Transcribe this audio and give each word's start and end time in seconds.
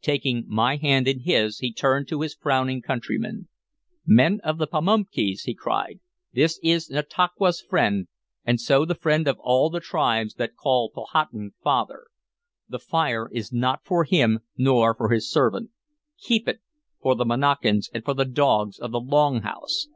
Taking 0.00 0.44
my 0.48 0.76
hand 0.76 1.06
in 1.06 1.20
his 1.20 1.58
he 1.58 1.70
turned 1.70 2.08
to 2.08 2.22
his 2.22 2.34
frowning 2.34 2.80
countrymen. 2.80 3.46
"Men 4.06 4.40
of 4.42 4.56
the 4.56 4.66
Pamunkeys!" 4.66 5.42
he 5.42 5.52
cried. 5.52 6.00
"This 6.32 6.58
is 6.62 6.88
Nantauquas' 6.88 7.60
friend, 7.60 8.08
and 8.42 8.58
so 8.58 8.86
the 8.86 8.94
friend 8.94 9.28
of 9.28 9.36
all 9.38 9.68
the 9.68 9.80
tribes 9.80 10.32
that 10.36 10.56
called 10.56 10.92
Powhatan 10.94 11.52
'father.' 11.62 12.06
The 12.66 12.78
fire 12.78 13.28
is 13.30 13.52
not 13.52 13.84
for 13.84 14.04
him 14.04 14.40
nor 14.56 14.94
for 14.94 15.10
his 15.10 15.30
servant; 15.30 15.68
keep 16.18 16.48
it 16.48 16.62
for 17.02 17.14
the 17.14 17.26
Monacans 17.26 17.90
and 17.92 18.02
for 18.02 18.14
the 18.14 18.24
dogs 18.24 18.78
of 18.78 18.92
the 18.92 19.00
Long 19.00 19.42
House! 19.42 19.88